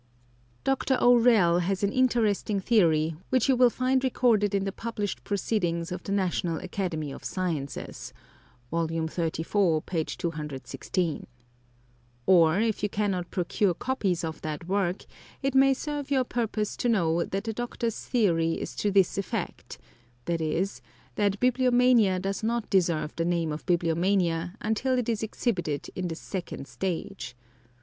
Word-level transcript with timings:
Dr. 0.63 0.97
O'Rell 0.99 1.59
has 1.59 1.83
an 1.83 1.91
interesting 1.91 2.59
theory 2.59 3.15
which 3.29 3.47
you 3.47 3.55
will 3.55 3.69
find 3.69 4.03
recorded 4.03 4.55
in 4.55 4.63
the 4.63 4.71
published 4.71 5.23
proceedings 5.23 5.91
of 5.91 6.01
the 6.01 6.11
National 6.11 6.57
Academy 6.57 7.11
of 7.11 7.23
Sciences 7.23 8.11
(vol. 8.71 8.87
xxxiv., 8.87 9.85
p. 9.85 10.03
216). 10.05 11.27
Or, 12.25 12.59
if 12.59 12.81
you 12.81 12.89
cannot 12.89 13.29
procure 13.29 13.75
copies 13.75 14.23
of 14.23 14.41
that 14.41 14.67
work, 14.67 15.05
it 15.43 15.53
may 15.53 15.71
serve 15.71 16.09
your 16.09 16.23
purpose 16.23 16.75
to 16.77 16.89
know 16.89 17.23
that 17.23 17.43
the 17.43 17.53
doctor's 17.53 18.03
theory 18.03 18.53
is 18.53 18.75
to 18.77 18.89
this 18.89 19.19
effect 19.19 19.77
viz., 20.25 20.81
that 21.13 21.39
bibliomania 21.39 22.19
does 22.19 22.41
not 22.41 22.67
deserve 22.71 23.15
the 23.17 23.25
name 23.25 23.51
of 23.51 23.67
bibliomania 23.67 24.55
until 24.61 24.97
it 24.97 25.07
is 25.07 25.21
exhibited 25.21 25.91
in 25.95 26.07
the 26.07 26.15
second 26.15 26.67
stage. 26.67 27.35